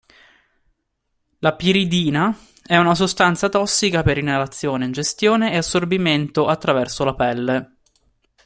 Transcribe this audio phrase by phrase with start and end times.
[1.41, 7.75] La piridina è una sostanza tossica per inalazione, ingestione e assorbimento attraverso la pelle.